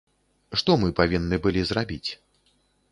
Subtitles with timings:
[0.61, 2.07] Што мы павінны былі зрабіць?